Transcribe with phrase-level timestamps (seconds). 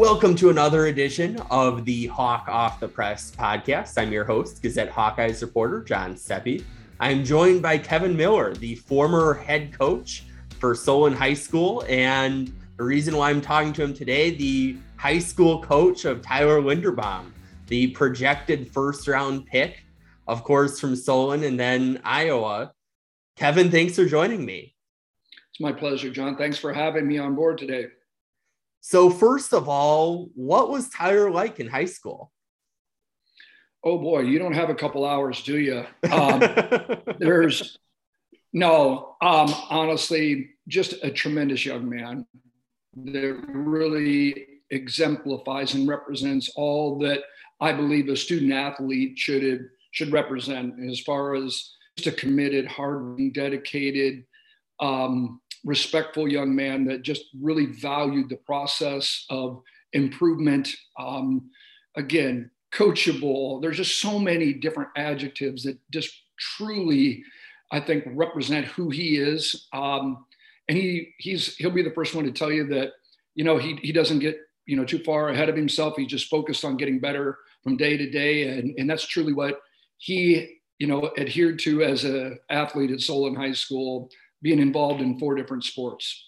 [0.00, 3.98] Welcome to another edition of the Hawk Off the Press podcast.
[3.98, 6.62] I'm your host, Gazette Hawkeyes reporter John Steppe.
[6.98, 10.24] I'm joined by Kevin Miller, the former head coach
[10.58, 15.18] for Solon High School, and the reason why I'm talking to him today, the high
[15.18, 17.32] school coach of Tyler Linderbaum,
[17.66, 19.84] the projected first round pick,
[20.26, 22.72] of course, from Solon and then Iowa.
[23.36, 24.74] Kevin, thanks for joining me.
[25.52, 26.38] It's my pleasure, John.
[26.38, 27.88] Thanks for having me on board today.
[28.80, 32.32] So, first of all, what was Tyler like in high school?
[33.82, 35.84] Oh boy, you don't have a couple hours, do you?
[36.10, 36.40] Um,
[37.18, 37.78] there's
[38.52, 42.26] no, um, honestly, just a tremendous young man
[42.96, 47.22] that really exemplifies and represents all that
[47.60, 53.32] I believe a student athlete should should represent as far as just a committed, hardworking,
[53.32, 54.24] dedicated,
[54.78, 60.68] um, respectful young man that just really valued the process of improvement.
[60.98, 61.50] Um,
[61.96, 63.60] again, coachable.
[63.60, 67.22] There's just so many different adjectives that just truly,
[67.72, 69.68] I think, represent who he is.
[69.72, 70.24] Um,
[70.68, 72.92] and he he's he'll be the first one to tell you that
[73.34, 75.94] you know he he doesn't get you know too far ahead of himself.
[75.96, 79.60] He's just focused on getting better from day to day, and and that's truly what
[79.98, 84.10] he you know adhered to as a athlete at Solon High School,
[84.42, 86.26] being involved in four different sports.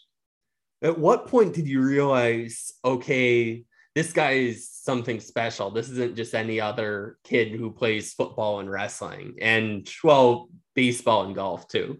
[0.83, 5.71] At what point did you realize, okay, this guy is something special.
[5.71, 11.35] This isn't just any other kid who plays football and wrestling and well, baseball and
[11.35, 11.99] golf too.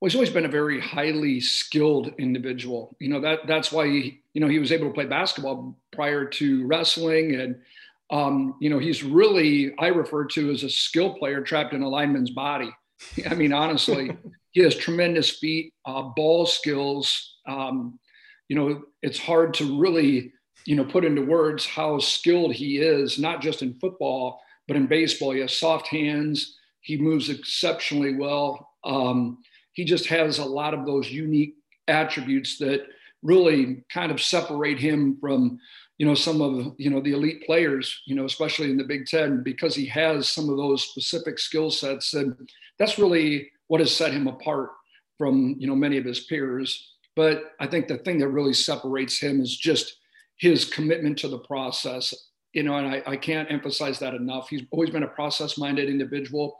[0.00, 2.96] Well, he's always been a very highly skilled individual.
[3.00, 6.26] You know, that that's why he, you know, he was able to play basketball prior
[6.26, 7.36] to wrestling.
[7.36, 7.56] And
[8.10, 11.88] um, you know, he's really, I refer to as a skill player trapped in a
[11.88, 12.70] lineman's body.
[13.30, 14.16] I mean, honestly,
[14.54, 17.36] he has tremendous feet, uh, ball skills.
[17.46, 17.98] Um,
[18.48, 20.32] you know, it's hard to really
[20.64, 24.86] you know, put into words how skilled he is, not just in football, but in
[24.86, 25.32] baseball.
[25.32, 26.56] He has soft hands.
[26.80, 28.70] He moves exceptionally well.
[28.84, 29.38] Um,
[29.72, 31.54] he just has a lot of those unique
[31.88, 32.86] attributes that
[33.22, 35.58] really kind of separate him from,
[35.98, 38.02] you know, some of you know the elite players.
[38.06, 41.70] You know, especially in the Big Ten, because he has some of those specific skill
[41.70, 42.34] sets, and
[42.78, 44.70] that's really what has set him apart
[45.18, 46.92] from you know many of his peers.
[47.16, 49.98] But I think the thing that really separates him is just
[50.38, 52.12] his commitment to the process.
[52.52, 54.48] You know, and I, I can't emphasize that enough.
[54.48, 56.56] He's always been a process minded individual,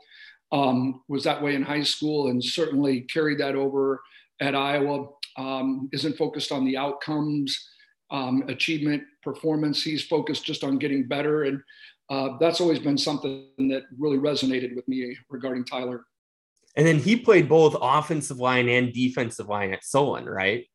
[0.51, 4.01] um, was that way in high school, and certainly carried that over
[4.41, 5.07] at Iowa.
[5.37, 7.57] Um, isn't focused on the outcomes,
[8.11, 9.83] um, achievement, performance.
[9.83, 11.43] He's focused just on getting better.
[11.43, 11.61] And
[12.09, 16.05] uh, that's always been something that really resonated with me regarding Tyler.
[16.75, 20.65] And then he played both offensive line and defensive line at Solon, right?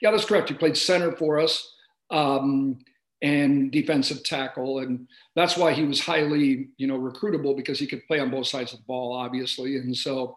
[0.00, 0.50] Yeah, that's correct.
[0.50, 1.74] He played center for us
[2.10, 2.78] um,
[3.22, 4.80] and defensive tackle.
[4.80, 8.46] And that's why he was highly, you know, recruitable because he could play on both
[8.46, 9.76] sides of the ball, obviously.
[9.76, 10.36] And so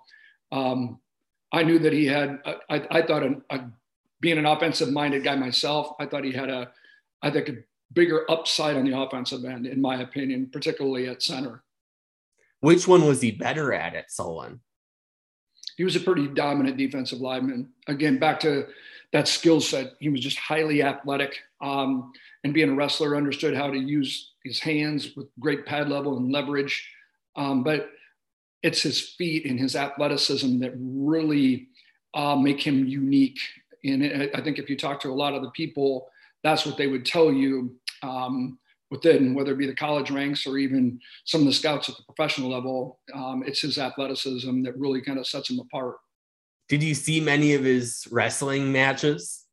[0.52, 1.00] um,
[1.52, 2.40] I knew that he had,
[2.70, 3.66] I, I thought, a, a,
[4.22, 6.72] being an offensive minded guy myself, I thought he had a,
[7.22, 7.56] I think, a
[7.92, 11.64] bigger upside on the offensive end, in my opinion, particularly at center.
[12.62, 14.62] Which one was he better at at Solon?
[15.76, 17.70] He was a pretty dominant defensive lineman.
[17.88, 18.68] Again, back to
[19.12, 19.94] that skill set.
[20.00, 22.12] He was just highly athletic, um,
[22.44, 26.32] and being a wrestler, understood how to use his hands with great pad level and
[26.32, 26.90] leverage.
[27.36, 27.90] Um, but
[28.64, 31.68] it's his feet and his athleticism that really
[32.14, 33.40] uh, make him unique.
[33.84, 36.08] And I think if you talk to a lot of the people,
[36.44, 38.58] that's what they would tell you um,
[38.92, 42.04] within, whether it be the college ranks or even some of the scouts at the
[42.04, 43.00] professional level.
[43.14, 45.98] Um, it's his athleticism that really kind of sets him apart.
[46.70, 49.46] Did you see many of his wrestling matches?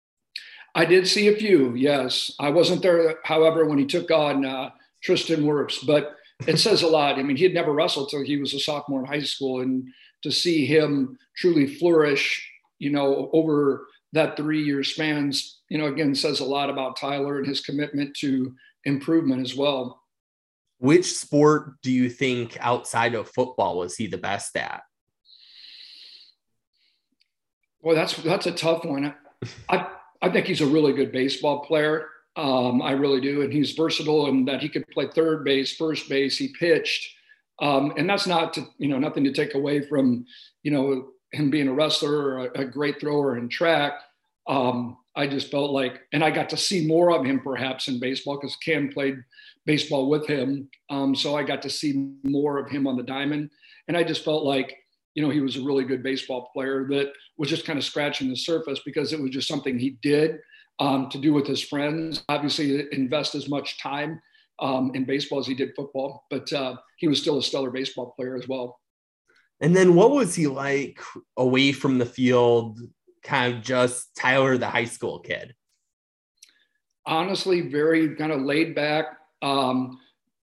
[0.75, 2.35] I did see a few, yes.
[2.41, 4.71] I wasn't there, however, when he took on uh,
[5.03, 6.17] Tristan Wirfs, but
[6.47, 7.19] it says a lot.
[7.19, 9.87] I mean, he had never wrestled till he was a sophomore in high school, and
[10.23, 16.41] to see him truly flourish, you know, over that three-year spans, you know, again, says
[16.41, 20.03] a lot about Tyler and his commitment to improvement as well.
[20.79, 24.83] Which sport do you think outside of football was he the best at?
[27.81, 29.15] Well, that's that's a tough one.
[29.69, 29.87] I
[30.21, 32.09] I think he's a really good baseball player.
[32.37, 36.09] Um, I really do, and he's versatile in that he could play third base, first
[36.09, 36.39] base.
[36.39, 37.15] He pitched,
[37.61, 40.25] um, and that's not to you know nothing to take away from
[40.63, 43.95] you know him being a wrestler or a, a great thrower in track.
[44.47, 48.01] Um, I just felt like, and I got to see more of him perhaps in
[48.01, 49.17] baseball because Cam played
[49.67, 53.51] baseball with him, um, so I got to see more of him on the diamond,
[53.89, 54.77] and I just felt like
[55.15, 58.31] you know, he was a really good baseball player that was just kind of scratching
[58.31, 60.39] the surface because it was just something he did.
[60.79, 62.25] um, to do with his friends.
[62.29, 64.21] Obviously, invest as much time
[64.61, 68.13] um, in baseball as he did football, but uh, he was still a stellar baseball
[68.17, 68.79] player as well.
[69.61, 71.01] And then what was he like
[71.37, 72.81] away from the field,
[73.23, 75.55] kind of just Tyler, the high school kid?
[77.07, 79.07] Honestly, very kind of laid back,
[79.43, 79.99] um,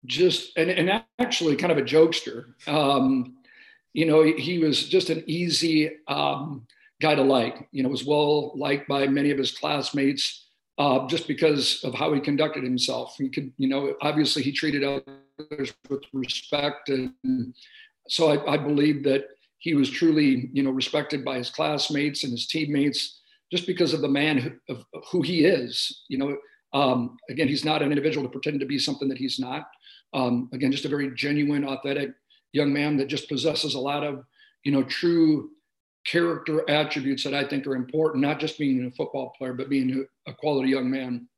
[0.06, 2.54] just, and, and actually kind of a jokester.
[2.66, 3.36] Um,
[3.92, 6.66] you know, he was just an easy um,
[7.00, 10.44] guy to like, you know, was well liked by many of his classmates.
[10.78, 13.16] Uh, just because of how he conducted himself.
[13.16, 17.14] He could, you know, obviously he treated others with respect and
[18.08, 19.24] so I, I believe that
[19.58, 23.20] he was truly, you know, respected by his classmates and his teammates
[23.50, 26.04] just because of the man who, of who he is.
[26.08, 26.36] You know,
[26.72, 29.66] um, again, he's not an individual to pretend to be something that he's not.
[30.12, 32.10] Um, again, just a very genuine, authentic
[32.52, 34.24] young man that just possesses a lot of,
[34.64, 35.50] you know, true
[36.06, 40.06] character attributes that I think are important, not just being a football player, but being
[40.26, 41.28] a, a quality young man.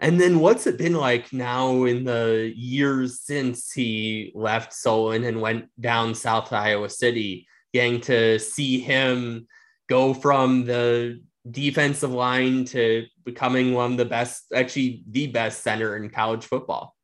[0.00, 5.42] And then what's it been like now in the years since he left Solon and
[5.42, 9.46] went down south to Iowa City, getting to see him
[9.90, 11.20] go from the
[11.50, 16.96] defensive line to becoming one of the best, actually the best center in college football?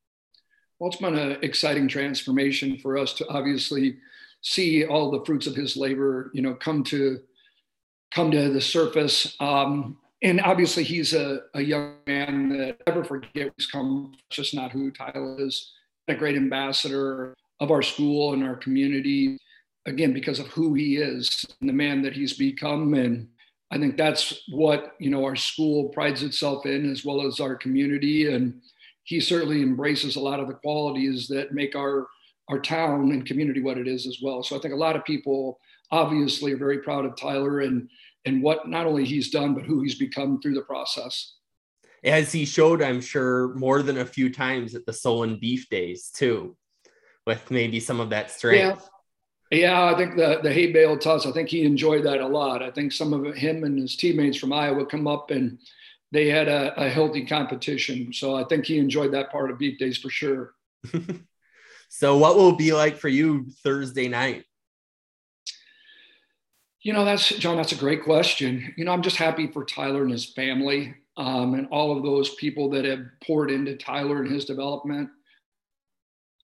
[0.79, 3.99] Well, it's been an exciting transformation for us to obviously
[4.41, 7.19] see all the fruits of his labor, you know, come to
[8.15, 9.37] come to the surface.
[9.41, 14.73] Um, and obviously he's a, a young man that never forget he's come just not
[14.73, 15.73] who tyler is.
[16.09, 19.39] A great ambassador of our school and our community
[19.87, 22.95] again because of who he is and the man that he's become.
[22.95, 23.29] And
[23.71, 27.57] i think that's what you know our school prides itself in as well as our
[27.57, 28.33] community.
[28.33, 28.61] And
[29.05, 32.07] he certainly embraces a lot of the qualities that make our
[32.49, 34.43] our town and community what it is as well.
[34.43, 35.59] So i think a lot of people
[35.91, 37.61] obviously are very proud of tyler.
[37.61, 37.89] And
[38.27, 41.35] and what not only he's done, but who he's become through the process.
[42.05, 46.11] As he showed, I'm sure, more than a few times at the Solon Beef Days
[46.11, 46.57] too,
[47.27, 48.89] with maybe some of that strength.
[49.51, 52.27] Yeah, yeah I think the, the hay bale toss, I think he enjoyed that a
[52.27, 52.63] lot.
[52.63, 55.59] I think some of him and his teammates from Iowa come up and
[56.13, 58.13] they had a, a healthy competition.
[58.13, 60.55] So I think he enjoyed that part of Beef Days for sure.
[61.89, 64.45] so what will it be like for you Thursday night?
[66.87, 68.73] You know, that's John, that's a great question.
[68.77, 72.37] You know, I'm just happy for Tyler and his family um, and all of those
[72.37, 75.11] people that have poured into Tyler and his development.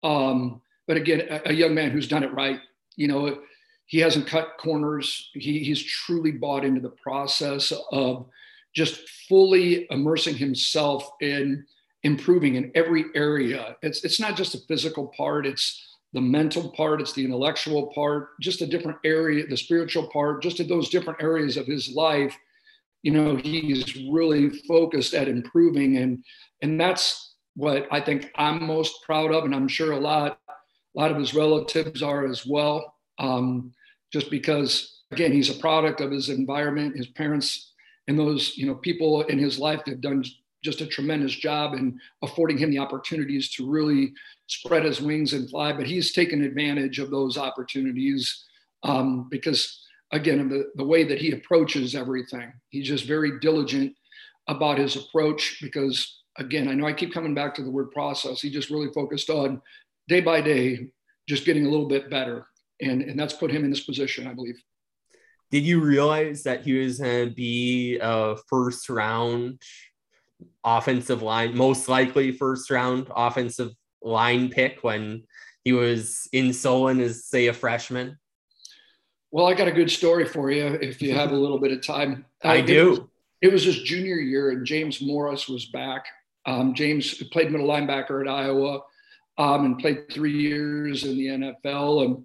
[0.03, 2.59] Um, but again, a, a, young man who's done it right.
[2.97, 3.39] You know,
[3.87, 5.31] he hasn't cut corners.
[5.33, 8.27] He, he's truly bought into the process of
[8.75, 11.65] just fully immersing himself in
[12.03, 13.77] improving in every area.
[13.81, 15.47] It's it's not just a physical part.
[15.47, 20.43] It's the mental part, it's the intellectual part, just a different area, the spiritual part,
[20.43, 22.37] just in those different areas of his life.
[23.03, 26.23] You know, he's really focused at improving, and
[26.61, 31.01] and that's what I think I'm most proud of, and I'm sure a lot, a
[31.01, 32.95] lot of his relatives are as well.
[33.19, 33.73] Um,
[34.13, 37.73] just because, again, he's a product of his environment, his parents,
[38.07, 40.23] and those you know people in his life that have done
[40.63, 44.13] just a tremendous job in affording him the opportunities to really
[44.53, 45.73] spread his wings and fly.
[45.73, 48.45] But he's taken advantage of those opportunities
[48.83, 49.81] um, because,
[50.13, 53.95] again, the, the way that he approaches everything, he's just very diligent
[54.49, 58.41] about his approach because, again, I know I keep coming back to the word process.
[58.41, 59.63] He just really focused on
[60.09, 60.89] day by day,
[61.29, 62.47] just getting a little bit better.
[62.81, 64.61] And, and that's put him in this position, I believe.
[65.53, 69.61] Did you realize that he was going to be a first round
[70.65, 73.71] offensive line, most likely first round offensive
[74.03, 75.25] line pick when
[75.65, 78.19] he was in Solon as say a freshman?
[79.31, 81.85] Well, I got a good story for you if you have a little bit of
[81.85, 82.27] time.
[82.45, 82.81] I uh, do.
[82.83, 83.01] It was,
[83.43, 86.07] it was, his junior year, and James Morris was back.
[86.45, 88.81] Um, James played middle linebacker at Iowa
[89.39, 92.05] um, and played three years in the NFL.
[92.05, 92.25] And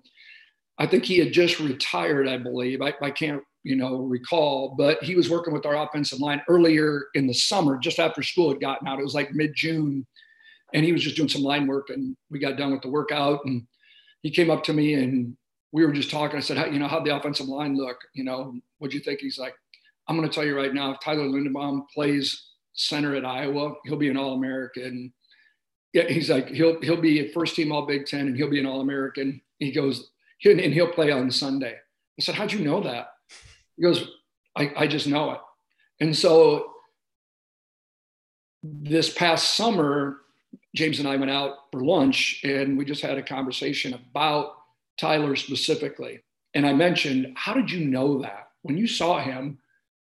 [0.79, 2.81] I think he had just retired, I believe.
[2.81, 7.07] I, I can't you know, recall, but he was working with our offensive line earlier
[7.15, 8.97] in the summer, just after school had gotten out.
[8.97, 10.07] It was like mid June,
[10.73, 13.45] and he was just doing some line work, and we got done with the workout,
[13.45, 13.67] and
[14.21, 15.37] he came up to me and
[15.71, 16.37] we were just talking.
[16.37, 17.97] I said, How, you know, how'd the offensive line look?
[18.13, 19.19] You know, what'd you think?
[19.19, 19.53] He's like,
[20.07, 23.97] I'm going to tell you right now, if Tyler Linderbaum plays center at Iowa, he'll
[23.97, 25.13] be an All American.
[25.93, 28.59] Yeah, he's like, he'll he'll be a first team All Big Ten, and he'll be
[28.59, 29.41] an All American.
[29.59, 30.11] He goes,
[30.45, 31.75] and he'll play on Sunday.
[31.75, 33.07] I said, How'd you know that?
[33.75, 34.09] He goes,
[34.55, 35.39] I, I just know it.
[35.99, 36.71] And so
[38.63, 40.17] this past summer,
[40.75, 44.53] James and I went out for lunch and we just had a conversation about
[44.99, 46.21] Tyler specifically.
[46.53, 48.49] And I mentioned, How did you know that?
[48.63, 49.59] When you saw him,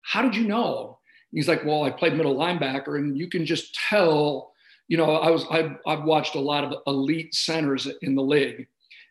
[0.01, 0.99] how did you know?
[1.31, 4.53] He's like, well, I played middle linebacker, and you can just tell.
[4.87, 8.67] You know, I was I've, I've watched a lot of elite centers in the league,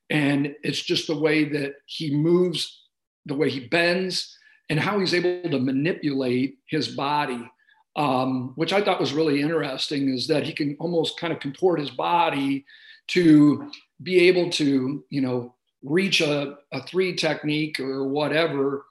[0.09, 2.83] and it's just the way that he moves,
[3.27, 4.39] the way he bends,
[4.71, 7.51] and how he's able to manipulate his body
[7.97, 11.81] um, which I thought was really interesting, is that he can almost kind of contort
[11.81, 12.65] his body
[13.09, 13.71] to
[14.03, 18.87] be able to, you know, reach a, a three technique or whatever.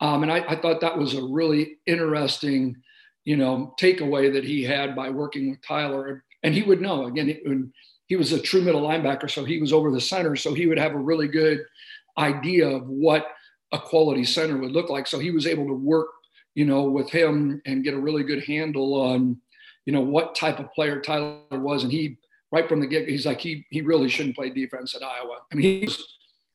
[0.00, 2.76] Um, and I, I, thought that was a really interesting,
[3.24, 6.24] you know, takeaway that he had by working with Tyler.
[6.42, 7.42] And he would know again, it,
[8.06, 10.78] he was a true middle linebacker, so he was over the center, so he would
[10.78, 11.60] have a really good
[12.16, 13.26] idea of what
[13.72, 15.06] a quality center would look like.
[15.06, 16.08] So he was able to work
[16.58, 19.40] you know, with him and get a really good handle on,
[19.86, 21.84] you know, what type of player Tyler was.
[21.84, 22.18] And he,
[22.50, 25.36] right from the get, he's like, he, he really shouldn't play defense at Iowa.
[25.52, 26.02] I mean, he's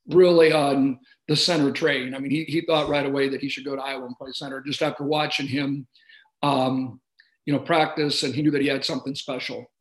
[0.10, 2.14] really on the center train.
[2.14, 4.32] I mean, he, he thought right away that he should go to Iowa and play
[4.34, 5.88] center just after watching him,
[6.42, 7.00] um,
[7.46, 8.24] you know, practice.
[8.24, 9.72] And he knew that he had something special.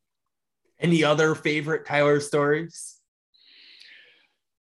[0.79, 2.95] Any other favorite Tyler stories?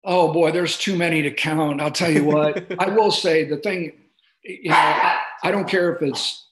[0.04, 1.80] Oh boy, there's too many to count.
[1.80, 2.64] I'll tell you what.
[2.78, 3.94] I will say the thing,
[4.44, 6.46] you know, I don't care if it's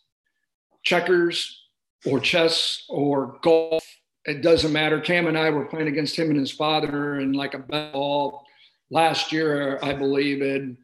[0.83, 1.65] checkers
[2.05, 3.85] or chess or golf.
[4.25, 5.01] It doesn't matter.
[5.01, 8.45] Cam and I were playing against him and his father in like a ball
[8.91, 10.43] last year, I believe.
[10.43, 10.77] And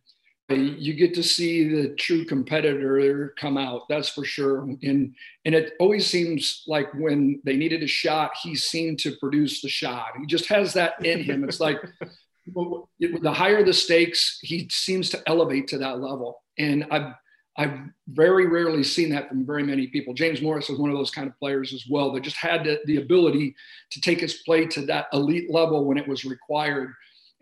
[0.49, 3.89] you get to see the true competitor come out.
[3.89, 4.63] That's for sure.
[4.83, 9.61] And and it always seems like when they needed a shot, he seemed to produce
[9.61, 10.09] the shot.
[10.21, 11.45] He just has that in him.
[11.45, 11.81] It's like
[12.55, 16.43] the higher the stakes, he seems to elevate to that level.
[16.59, 17.15] And I've
[17.57, 17.79] I've
[18.09, 20.15] very rarely seen that from very many people.
[20.15, 22.81] James Morris was one of those kind of players as well that just had the,
[22.87, 23.55] the ability
[23.91, 26.93] to take his play to that elite level when it was required.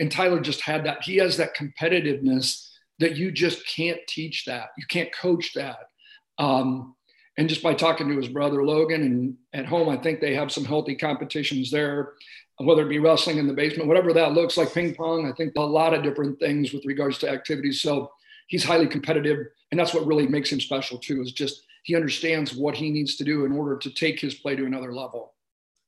[0.00, 1.02] And Tyler just had that.
[1.04, 4.70] He has that competitiveness that you just can't teach that.
[4.76, 5.78] You can't coach that.
[6.38, 6.96] Um,
[7.38, 10.50] and just by talking to his brother Logan and at home, I think they have
[10.50, 12.14] some healthy competitions there,
[12.58, 15.26] whether it be wrestling in the basement, whatever that looks like, ping pong.
[15.26, 17.80] I think a lot of different things with regards to activities.
[17.80, 18.10] So
[18.50, 22.54] he's highly competitive and that's what really makes him special too is just he understands
[22.54, 25.32] what he needs to do in order to take his play to another level.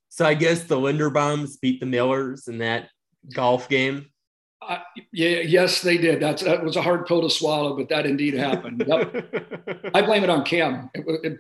[0.09, 2.88] So i guess the linderbaums beat the millers in that
[3.35, 4.07] golf game?
[4.66, 4.78] Uh,
[5.12, 6.21] yeah yes they did.
[6.21, 8.85] That's that was a hard pill to swallow but that indeed happened.
[8.87, 9.90] Yep.
[9.95, 11.38] i blame it on cam it, it,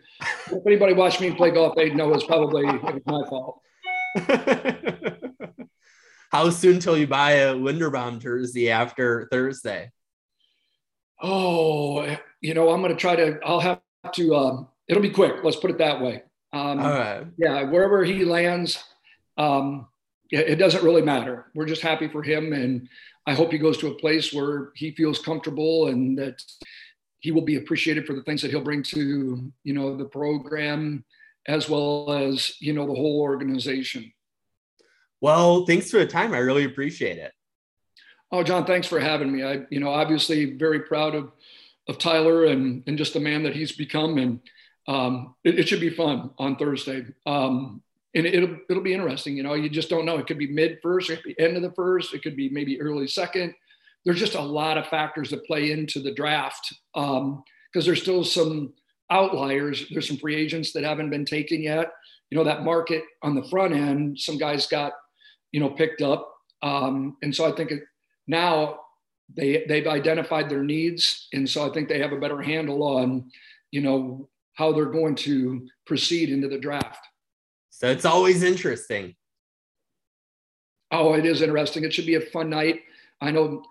[0.50, 3.60] if anybody watched me play golf they'd know it's probably it was my fault.
[6.32, 9.90] How soon till you buy a linderbaum jersey after thursday
[11.22, 13.80] oh, you know, I'm going to try to, I'll have
[14.14, 15.36] to, um, it'll be quick.
[15.42, 16.22] Let's put it that way.
[16.52, 17.24] Um, All right.
[17.38, 18.82] Yeah, wherever he lands,
[19.38, 19.86] um,
[20.30, 21.46] it, it doesn't really matter.
[21.54, 22.52] We're just happy for him.
[22.52, 22.88] And
[23.26, 26.42] I hope he goes to a place where he feels comfortable and that
[27.20, 31.04] he will be appreciated for the things that he'll bring to, you know, the program
[31.46, 34.12] as well as, you know, the whole organization.
[35.20, 36.34] Well, thanks for the time.
[36.34, 37.32] I really appreciate it.
[38.32, 39.44] Oh, John, thanks for having me.
[39.44, 41.30] I, you know, obviously very proud of,
[41.86, 44.16] of Tyler and, and just the man that he's become.
[44.16, 44.40] And
[44.88, 47.04] um, it, it, should be fun on Thursday.
[47.26, 47.82] Um,
[48.14, 49.36] and it'll, it'll be interesting.
[49.36, 50.16] You know, you just don't know.
[50.16, 52.48] It could be mid first, it could be end of the first, it could be
[52.48, 53.54] maybe early second.
[54.04, 58.24] There's just a lot of factors that play into the draft because um, there's still
[58.24, 58.72] some
[59.10, 59.84] outliers.
[59.90, 61.92] There's some free agents that haven't been taken yet.
[62.30, 64.94] You know, that market on the front end, some guys got,
[65.52, 66.28] you know, picked up.
[66.62, 67.82] Um, and so I think it,
[68.26, 68.80] now
[69.34, 73.30] they they've identified their needs and so i think they have a better handle on
[73.70, 77.06] you know how they're going to proceed into the draft
[77.70, 79.14] so it's always interesting
[80.90, 82.80] oh it is interesting it should be a fun night
[83.20, 83.62] i know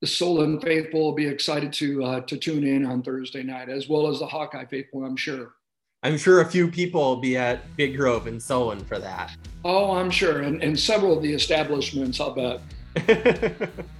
[0.00, 3.88] the Solon faithful will be excited to uh, to tune in on Thursday night, as
[3.88, 5.04] well as the Hawkeye faithful.
[5.04, 5.54] I'm sure.
[6.02, 9.34] I'm sure a few people will be at Big Grove and Solon for that.
[9.64, 12.60] Oh, I'm sure, and, and several of the establishments, I'll bet.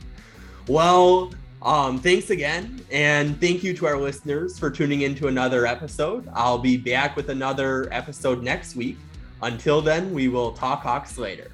[0.68, 1.32] well,
[1.62, 2.84] um, thanks again.
[2.90, 6.28] And thank you to our listeners for tuning in to another episode.
[6.32, 8.96] I'll be back with another episode next week.
[9.42, 11.50] Until then, we will talk Hawks later.